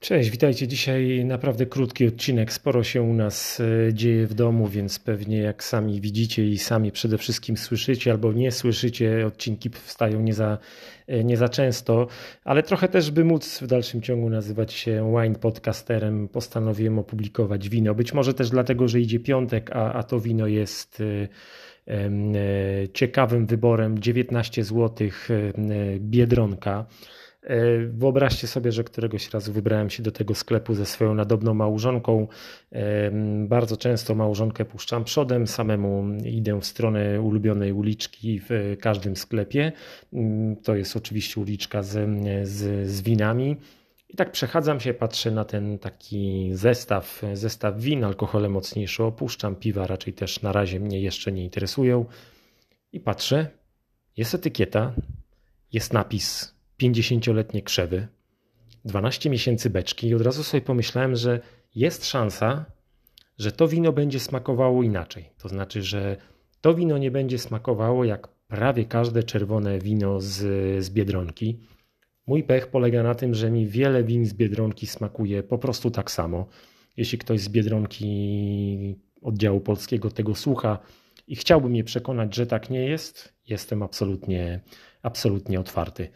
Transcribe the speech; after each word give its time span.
Cześć, 0.00 0.30
witajcie. 0.30 0.68
Dzisiaj 0.68 1.24
naprawdę 1.24 1.66
krótki 1.66 2.06
odcinek. 2.06 2.52
Sporo 2.52 2.84
się 2.84 3.02
u 3.02 3.12
nas 3.12 3.60
e, 3.60 3.94
dzieje 3.94 4.26
w 4.26 4.34
domu, 4.34 4.68
więc 4.68 4.98
pewnie 4.98 5.38
jak 5.38 5.64
sami 5.64 6.00
widzicie 6.00 6.46
i 6.46 6.58
sami 6.58 6.92
przede 6.92 7.18
wszystkim 7.18 7.56
słyszycie 7.56 8.10
albo 8.10 8.32
nie 8.32 8.52
słyszycie, 8.52 9.26
odcinki 9.26 9.70
powstają 9.70 10.20
nie 10.20 10.34
za, 10.34 10.58
e, 11.06 11.24
nie 11.24 11.36
za 11.36 11.48
często, 11.48 12.06
ale 12.44 12.62
trochę 12.62 12.88
też, 12.88 13.10
by 13.10 13.24
móc 13.24 13.58
w 13.58 13.66
dalszym 13.66 14.02
ciągu 14.02 14.30
nazywać 14.30 14.72
się 14.72 15.14
wine 15.22 15.34
podcasterem, 15.34 16.28
postanowiłem 16.28 16.98
opublikować 16.98 17.68
wino. 17.68 17.94
Być 17.94 18.12
może 18.12 18.34
też 18.34 18.50
dlatego, 18.50 18.88
że 18.88 19.00
idzie 19.00 19.20
piątek, 19.20 19.70
a, 19.72 19.92
a 19.92 20.02
to 20.02 20.20
wino 20.20 20.46
jest 20.46 21.02
e, 21.86 22.88
ciekawym 22.92 23.46
wyborem 23.46 23.98
19 23.98 24.64
zł 24.64 25.08
Biedronka. 25.98 26.86
E, 27.42 27.78
wyobraźcie 27.78 28.46
sobie, 28.46 28.72
że 28.72 28.84
któregoś 28.84 29.30
razu 29.30 29.52
wybrałem 29.52 29.90
się 29.90 30.02
do 30.02 30.12
tego 30.12 30.34
sklepu 30.34 30.74
ze 30.74 30.86
swoją 30.86 31.14
nadobną 31.14 31.54
małżonką. 31.54 32.28
E, 32.72 33.10
bardzo 33.46 33.76
często 33.76 34.14
małżonkę 34.14 34.64
puszczam 34.64 35.04
przodem, 35.04 35.46
samemu 35.46 36.04
idę 36.24 36.60
w 36.60 36.66
stronę 36.66 37.20
ulubionej 37.20 37.72
uliczki 37.72 38.40
w 38.48 38.76
każdym 38.80 39.16
sklepie. 39.16 39.72
Mm, 40.12 40.56
to 40.56 40.76
jest 40.76 40.96
oczywiście 40.96 41.40
uliczka 41.40 41.82
z, 41.82 42.08
z, 42.48 42.90
z 42.90 43.02
winami. 43.02 43.56
I 44.08 44.16
tak 44.16 44.32
przechadzam 44.32 44.80
się, 44.80 44.94
patrzę 44.94 45.30
na 45.30 45.44
ten 45.44 45.78
taki 45.78 46.50
zestaw, 46.52 47.22
zestaw 47.34 47.80
win, 47.80 48.04
alkohole 48.04 48.48
mocniejsze 48.48 49.04
opuszczam, 49.04 49.56
piwa 49.56 49.86
raczej 49.86 50.12
też 50.12 50.42
na 50.42 50.52
razie 50.52 50.80
mnie 50.80 51.00
jeszcze 51.00 51.32
nie 51.32 51.44
interesują. 51.44 52.04
I 52.92 53.00
patrzę, 53.00 53.46
jest 54.16 54.34
etykieta, 54.34 54.92
jest 55.72 55.92
napis 55.92 56.59
50-letnie 56.82 57.62
krzewy, 57.62 58.08
12 58.84 59.30
miesięcy 59.30 59.70
beczki 59.70 60.08
i 60.08 60.14
od 60.14 60.22
razu 60.22 60.44
sobie 60.44 60.60
pomyślałem, 60.60 61.16
że 61.16 61.40
jest 61.74 62.06
szansa, 62.06 62.64
że 63.38 63.52
to 63.52 63.68
wino 63.68 63.92
będzie 63.92 64.20
smakowało 64.20 64.82
inaczej. 64.82 65.30
To 65.38 65.48
znaczy, 65.48 65.82
że 65.82 66.16
to 66.60 66.74
wino 66.74 66.98
nie 66.98 67.10
będzie 67.10 67.38
smakowało 67.38 68.04
jak 68.04 68.28
prawie 68.28 68.84
każde 68.84 69.22
czerwone 69.22 69.78
wino 69.78 70.20
z, 70.20 70.36
z 70.84 70.90
biedronki. 70.90 71.60
Mój 72.26 72.42
pech 72.42 72.66
polega 72.66 73.02
na 73.02 73.14
tym, 73.14 73.34
że 73.34 73.50
mi 73.50 73.66
wiele 73.66 74.04
win 74.04 74.26
z 74.26 74.34
biedronki 74.34 74.86
smakuje 74.86 75.42
po 75.42 75.58
prostu 75.58 75.90
tak 75.90 76.10
samo. 76.10 76.46
Jeśli 76.96 77.18
ktoś 77.18 77.40
z 77.40 77.48
biedronki 77.48 78.96
oddziału 79.22 79.60
polskiego 79.60 80.10
tego 80.10 80.34
słucha 80.34 80.78
i 81.26 81.36
chciałby 81.36 81.68
mnie 81.68 81.84
przekonać, 81.84 82.34
że 82.34 82.46
tak 82.46 82.70
nie 82.70 82.84
jest, 82.84 83.34
jestem 83.46 83.82
absolutnie, 83.82 84.60
absolutnie 85.02 85.60
otwarty. 85.60 86.08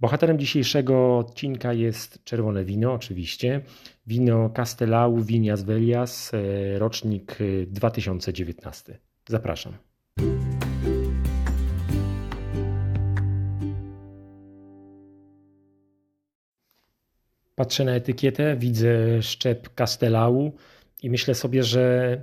Bohaterem 0.00 0.38
dzisiejszego 0.38 1.18
odcinka 1.18 1.72
jest 1.72 2.24
czerwone 2.24 2.64
wino, 2.64 2.92
oczywiście. 2.92 3.60
Wino 4.06 4.50
Castellau 4.50 5.16
Vinias 5.16 5.62
Velias, 5.62 6.34
e, 6.34 6.78
rocznik 6.78 7.38
2019. 7.66 8.92
E, 8.92 8.98
Zapraszam. 9.28 9.72
Patrzę 17.54 17.84
na 17.84 17.92
etykietę, 17.92 18.56
widzę 18.56 19.22
szczep 19.22 19.74
Castellau 19.74 20.52
i 21.02 21.10
myślę 21.10 21.34
sobie, 21.34 21.62
że 21.62 22.22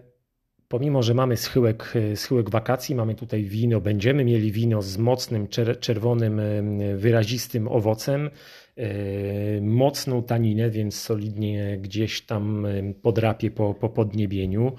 pomimo, 0.68 1.04
że 1.04 1.14
mamy 1.14 1.38
schyłek, 1.38 1.94
e, 1.96 2.16
schyłek 2.16 2.50
wakacji, 2.50 2.96
mamy 2.96 3.16
tutaj 3.16 3.44
wino, 3.44 3.82
będziemy 3.82 4.26
mieli 4.26 4.52
wino 4.52 4.82
z 4.82 4.98
mocnym, 4.98 5.48
czerwonym, 5.80 6.40
e, 6.40 6.96
wyrazistym 6.96 7.68
owocem, 7.68 8.30
e, 8.78 9.62
mocną 9.62 10.24
taninę, 10.24 10.70
więc 10.70 11.00
solidnie 11.00 11.78
gdzieś 11.82 12.22
tam 12.22 12.68
podrapie 13.02 13.52
po, 13.52 13.74
po 13.74 13.90
podniebieniu. 13.90 14.72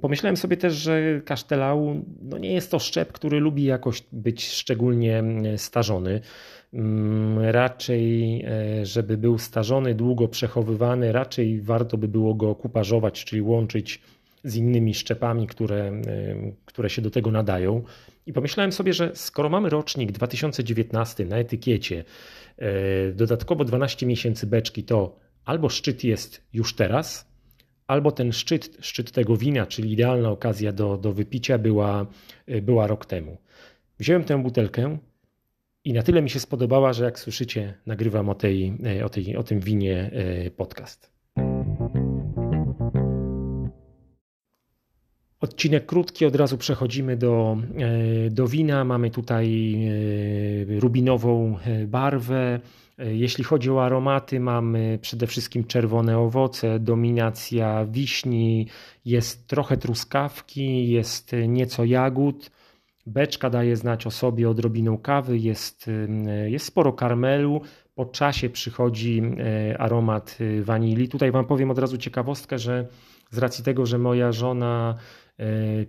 Pomyślałem 0.00 0.36
sobie 0.36 0.56
też, 0.56 0.74
że 0.74 1.20
kasztelau 1.24 2.04
no 2.22 2.38
nie 2.38 2.52
jest 2.52 2.70
to 2.70 2.78
szczep, 2.78 3.12
który 3.12 3.40
lubi 3.40 3.64
jakoś 3.64 4.02
być 4.12 4.48
szczególnie 4.48 5.22
starzony. 5.56 6.20
Mm, 6.74 7.38
raczej, 7.38 8.44
żeby 8.82 9.16
był 9.16 9.38
starzony, 9.38 9.94
długo 9.94 10.28
przechowywany, 10.28 11.12
raczej 11.12 11.60
warto 11.60 11.98
by 11.98 12.08
było 12.08 12.34
go 12.34 12.54
kuparzować, 12.54 13.24
czyli 13.24 13.42
łączyć 13.42 14.00
z 14.44 14.56
innymi 14.56 14.94
szczepami, 14.94 15.46
które, 15.46 16.02
które 16.64 16.90
się 16.90 17.02
do 17.02 17.10
tego 17.10 17.30
nadają. 17.30 17.82
I 18.26 18.32
pomyślałem 18.32 18.72
sobie, 18.72 18.92
że 18.92 19.10
skoro 19.14 19.48
mamy 19.48 19.68
rocznik 19.68 20.12
2019 20.12 21.24
na 21.24 21.36
etykiecie, 21.36 22.04
e, 22.58 23.12
dodatkowo 23.12 23.64
12 23.64 24.06
miesięcy 24.06 24.46
beczki, 24.46 24.84
to 24.84 25.16
albo 25.44 25.68
szczyt 25.68 26.04
jest 26.04 26.42
już 26.52 26.74
teraz, 26.76 27.32
albo 27.86 28.12
ten 28.12 28.32
szczyt, 28.32 28.76
szczyt 28.80 29.12
tego 29.12 29.36
wina, 29.36 29.66
czyli 29.66 29.92
idealna 29.92 30.30
okazja 30.30 30.72
do, 30.72 30.96
do 30.96 31.12
wypicia, 31.12 31.58
była, 31.58 32.06
e, 32.46 32.62
była 32.62 32.86
rok 32.86 33.06
temu. 33.06 33.36
Wziąłem 33.98 34.24
tę 34.24 34.42
butelkę 34.42 34.98
i 35.84 35.92
na 35.92 36.02
tyle 36.02 36.22
mi 36.22 36.30
się 36.30 36.40
spodobała, 36.40 36.92
że 36.92 37.04
jak 37.04 37.18
słyszycie, 37.18 37.74
nagrywam 37.86 38.28
o, 38.28 38.34
tej, 38.34 38.78
e, 38.98 39.04
o, 39.04 39.08
tej, 39.08 39.36
o 39.36 39.42
tym 39.42 39.60
winie 39.60 40.10
podcast. 40.56 41.11
Odcinek 45.62 45.86
krótki, 45.86 46.26
od 46.26 46.36
razu 46.36 46.58
przechodzimy 46.58 47.16
do, 47.16 47.56
e, 48.26 48.30
do 48.30 48.46
wina. 48.46 48.84
Mamy 48.84 49.10
tutaj 49.10 49.74
e, 49.74 50.80
rubinową 50.80 51.58
e, 51.58 51.86
barwę. 51.86 52.60
Jeśli 52.98 53.44
chodzi 53.44 53.70
o 53.70 53.84
aromaty, 53.84 54.40
mamy 54.40 54.98
przede 55.02 55.26
wszystkim 55.26 55.64
czerwone 55.64 56.18
owoce, 56.18 56.78
dominacja 56.78 57.84
wiśni, 57.84 58.66
jest 59.04 59.46
trochę 59.46 59.76
truskawki, 59.76 60.88
jest 60.90 61.32
nieco 61.48 61.84
jagód. 61.84 62.50
Beczka 63.06 63.50
daje 63.50 63.76
znać 63.76 64.06
o 64.06 64.10
sobie 64.10 64.50
odrobiną 64.50 64.98
kawy, 64.98 65.38
jest, 65.38 65.90
jest 66.46 66.64
sporo 66.64 66.92
karmelu. 66.92 67.60
Po 67.94 68.04
czasie 68.04 68.50
przychodzi 68.50 69.22
aromat 69.78 70.38
wanilii. 70.62 71.08
Tutaj 71.08 71.32
Wam 71.32 71.44
powiem 71.44 71.70
od 71.70 71.78
razu 71.78 71.98
ciekawostkę, 71.98 72.58
że 72.58 72.88
z 73.30 73.38
racji 73.38 73.64
tego, 73.64 73.86
że 73.86 73.98
moja 73.98 74.32
żona 74.32 74.98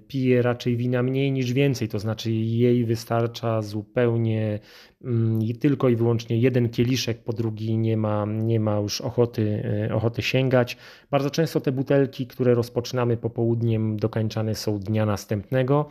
pije 0.07 0.41
raczej 0.41 0.77
wina 0.77 1.03
mniej 1.03 1.31
niż 1.31 1.53
więcej, 1.53 1.87
to 1.87 1.99
znaczy 1.99 2.31
jej 2.31 2.85
wystarcza 2.85 3.61
zupełnie 3.61 4.59
mm, 5.03 5.39
tylko 5.59 5.89
i 5.89 5.95
wyłącznie 5.95 6.37
jeden 6.37 6.69
kieliszek, 6.69 7.23
po 7.23 7.33
drugi 7.33 7.77
nie 7.77 7.97
ma, 7.97 8.25
nie 8.25 8.59
ma 8.59 8.79
już 8.79 9.01
ochoty, 9.01 9.63
e, 9.89 9.95
ochoty 9.95 10.21
sięgać. 10.21 10.77
Bardzo 11.11 11.29
często 11.29 11.61
te 11.61 11.71
butelki, 11.71 12.27
które 12.27 12.53
rozpoczynamy 12.53 13.17
popołudniem, 13.17 13.97
dokańczane 13.97 14.55
są 14.55 14.79
dnia 14.79 15.05
następnego. 15.05 15.87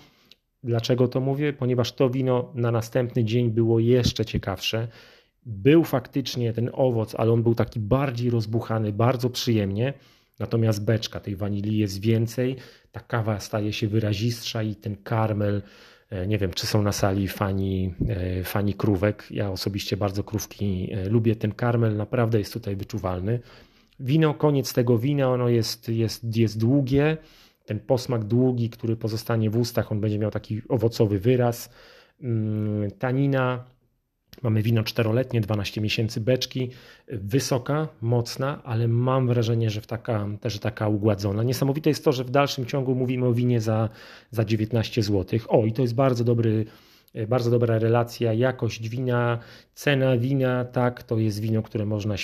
Dlaczego 0.63 1.09
to 1.09 1.21
mówię? 1.21 1.53
Ponieważ 1.53 1.93
to 1.93 2.11
wino 2.11 2.53
na 2.55 2.71
następny 2.71 3.25
dzień 3.25 3.51
było 3.51 3.79
jeszcze 3.79 4.25
ciekawsze. 4.25 4.89
Był 5.47 5.85
faktycznie 5.85 6.53
ten 6.53 6.71
owoc, 6.73 7.15
ale 7.15 7.33
on 7.33 7.43
był 7.43 7.55
taki 7.55 7.81
bardziej 7.81 8.31
rozbuchany, 8.31 8.93
bardzo 8.93 9.31
przyjemnie. 9.31 9.95
Natomiast 10.43 10.85
beczka 10.85 11.21
tej 11.21 11.37
wanilii 11.37 11.79
jest 11.79 12.01
więcej, 12.01 12.57
ta 12.93 13.01
kawa 13.01 13.41
staje 13.41 13.73
się 13.73 13.89
wyrazistsza 13.89 14.63
i 14.63 14.75
ten 14.75 14.97
karmel, 14.97 15.63
e, 16.11 16.27
nie 16.27 16.39
wiem, 16.39 16.51
czy 16.53 16.67
są 16.67 16.83
na 16.83 16.93
sali 16.93 17.29
fani, 17.29 17.95
e, 18.09 18.45
fani 18.45 18.75
krówek. 18.75 19.27
Ja 19.31 19.51
osobiście 19.51 19.97
bardzo 19.97 20.25
krówki 20.25 20.89
e, 20.93 21.09
lubię. 21.09 21.37
Ten 21.37 21.53
karmel 21.53 21.97
naprawdę 21.97 22.39
jest 22.39 22.53
tutaj 22.53 22.77
wyczuwalny. 22.77 23.41
Wino, 24.01 24.35
koniec 24.35 24.73
tego 24.73 24.99
wina, 24.99 25.29
ono 25.29 25.49
jest, 25.49 25.89
jest, 25.89 26.37
jest 26.37 26.59
długie. 26.59 27.17
Ten 27.67 27.81
posmak 27.81 28.25
długi, 28.25 28.71
który 28.71 28.97
pozostanie 28.97 29.51
w 29.51 29.57
ustach, 29.57 29.93
on 29.93 30.01
będzie 30.01 30.19
miał 30.19 30.31
taki 30.31 30.63
owocowy 30.69 31.19
wyraz. 31.19 31.71
Mm, 32.23 32.91
tanina 32.91 33.65
Mamy 34.43 34.63
wino 34.63 34.83
czteroletnie, 34.83 35.41
12 35.41 35.81
miesięcy 35.81 36.21
beczki, 36.21 36.71
wysoka, 37.09 37.89
mocna, 38.01 38.63
ale 38.65 38.89
mam 38.89 39.27
wrażenie, 39.27 39.71
że 39.71 39.81
w 39.81 39.87
taka, 39.87 40.27
też 40.41 40.59
taka 40.59 40.89
ugładzona. 40.89 41.43
Niesamowite 41.43 41.91
jest 41.91 42.05
to, 42.05 42.13
że 42.13 42.25
w 42.25 42.31
dalszym 42.31 42.67
ciągu 42.67 42.95
mówimy 42.95 43.27
o 43.27 43.33
winie 43.33 43.61
za, 43.61 43.89
za 44.31 44.45
19 44.45 45.03
zł. 45.03 45.41
O, 45.49 45.67
i 45.67 45.73
to 45.73 45.83
jest 45.83 45.95
bardzo 45.95 46.25
dobry, 46.25 46.65
bardzo 47.29 47.51
dobra 47.51 47.79
relacja, 47.79 48.33
jakość 48.33 48.89
wina, 48.89 49.39
cena 49.75 50.17
wina, 50.17 50.65
tak, 50.65 51.03
to 51.03 51.19
jest 51.19 51.41
wino, 51.41 51.63
które 51.63 51.87
można 51.87 52.17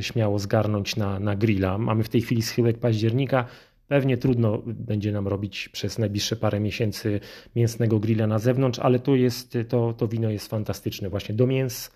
śmiało 0.00 0.38
zgarnąć 0.38 0.96
na, 0.96 1.20
na 1.20 1.36
grilla. 1.36 1.78
Mamy 1.78 2.04
w 2.04 2.08
tej 2.08 2.22
chwili 2.22 2.42
schyłek 2.42 2.78
października, 2.78 3.44
Pewnie 3.88 4.16
trudno 4.16 4.62
będzie 4.66 5.12
nam 5.12 5.28
robić 5.28 5.68
przez 5.68 5.98
najbliższe 5.98 6.36
parę 6.36 6.60
miesięcy 6.60 7.20
mięsnego 7.56 8.00
grilla 8.00 8.26
na 8.26 8.38
zewnątrz, 8.38 8.78
ale 8.78 8.98
to, 8.98 9.14
jest, 9.14 9.58
to, 9.68 9.92
to 9.92 10.08
wino 10.08 10.30
jest 10.30 10.50
fantastyczne. 10.50 11.08
Właśnie 11.08 11.34
do 11.34 11.46
mięs, 11.46 11.90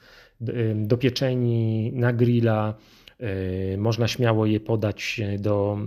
do 0.75 0.99
pieczeni, 0.99 1.93
na 1.95 2.13
grilla. 2.13 2.75
Można 3.79 4.09
śmiało 4.09 4.47
je 4.47 4.61
podać 4.61 5.21
do 5.39 5.79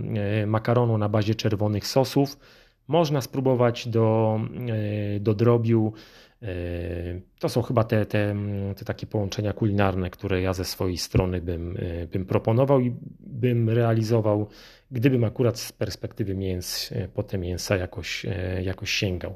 makaronu 0.46 0.98
na 0.98 1.08
bazie 1.08 1.34
czerwonych 1.34 1.86
sosów. 1.86 2.38
Można 2.88 3.20
spróbować 3.20 3.88
do, 3.88 4.40
do 5.20 5.34
drobiu 5.34 5.92
To 7.38 7.48
są 7.48 7.62
chyba 7.62 7.84
te, 7.84 8.06
te, 8.06 8.36
te 8.76 8.84
takie 8.84 9.06
połączenia 9.06 9.52
kulinarne, 9.52 10.10
które 10.10 10.42
ja 10.42 10.52
ze 10.52 10.64
swojej 10.64 10.98
strony 10.98 11.40
bym, 11.40 11.78
bym 12.12 12.24
proponował 12.24 12.80
i 12.80 12.92
bym 13.44 13.70
realizował, 13.70 14.48
gdybym 14.90 15.24
akurat 15.24 15.58
z 15.58 15.72
perspektywy 15.72 16.34
mięs 16.34 16.94
po 17.14 17.22
te 17.22 17.38
mięsa 17.38 17.76
jakoś, 17.76 18.26
jakoś 18.62 18.90
sięgał. 18.90 19.34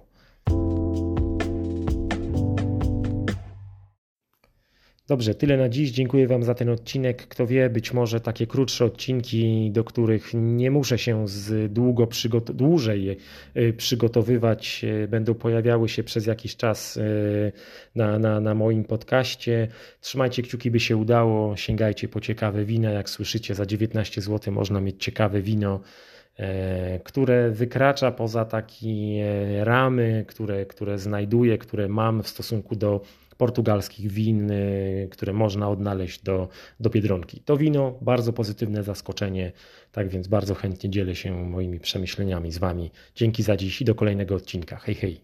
Dobrze, 5.08 5.34
tyle 5.34 5.56
na 5.56 5.68
dziś. 5.68 5.90
Dziękuję 5.90 6.26
Wam 6.26 6.42
za 6.42 6.54
ten 6.54 6.68
odcinek. 6.68 7.26
Kto 7.26 7.46
wie, 7.46 7.70
być 7.70 7.92
może 7.92 8.20
takie 8.20 8.46
krótsze 8.46 8.84
odcinki, 8.84 9.70
do 9.70 9.84
których 9.84 10.30
nie 10.34 10.70
muszę 10.70 10.98
się 10.98 11.28
z 11.28 11.72
długo 11.72 12.06
przygot- 12.06 12.52
dłużej 12.52 13.16
e, 13.54 13.72
przygotowywać, 13.72 14.84
e, 14.84 15.08
będą 15.08 15.34
pojawiały 15.34 15.88
się 15.88 16.02
przez 16.02 16.26
jakiś 16.26 16.56
czas 16.56 16.96
e, 16.96 17.02
na, 17.94 18.18
na, 18.18 18.40
na 18.40 18.54
moim 18.54 18.84
podcaście. 18.84 19.68
Trzymajcie 20.00 20.42
kciuki, 20.42 20.70
by 20.70 20.80
się 20.80 20.96
udało. 20.96 21.56
Sięgajcie 21.56 22.08
po 22.08 22.20
ciekawe 22.20 22.64
wina. 22.64 22.90
Jak 22.90 23.10
słyszycie, 23.10 23.54
za 23.54 23.66
19 23.66 24.20
zł 24.20 24.54
można 24.54 24.80
mieć 24.80 25.04
ciekawe 25.04 25.42
wino 25.42 25.80
które 27.04 27.50
wykracza 27.50 28.10
poza 28.10 28.44
takie 28.44 28.84
ramy, 29.64 30.24
które, 30.28 30.66
które 30.66 30.98
znajduję, 30.98 31.58
które 31.58 31.88
mam 31.88 32.22
w 32.22 32.28
stosunku 32.28 32.76
do 32.76 33.00
portugalskich 33.38 34.10
win, 34.10 34.50
y, 34.50 35.08
które 35.10 35.32
można 35.32 35.68
odnaleźć 35.68 36.22
do, 36.22 36.48
do 36.80 36.90
Biedronki. 36.90 37.40
To 37.40 37.56
wino, 37.56 37.98
bardzo 38.00 38.32
pozytywne 38.32 38.82
zaskoczenie, 38.82 39.52
tak 39.92 40.08
więc 40.08 40.28
bardzo 40.28 40.54
chętnie 40.54 40.90
dzielę 40.90 41.14
się 41.14 41.44
moimi 41.44 41.80
przemyśleniami 41.80 42.52
z 42.52 42.58
Wami. 42.58 42.90
Dzięki 43.14 43.42
za 43.42 43.56
dziś 43.56 43.80
i 43.80 43.84
do 43.84 43.94
kolejnego 43.94 44.34
odcinka. 44.34 44.76
Hej, 44.76 44.94
hej. 44.94 45.20